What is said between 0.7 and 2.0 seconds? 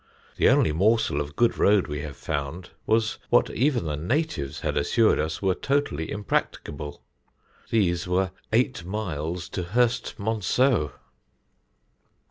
morsel of good road we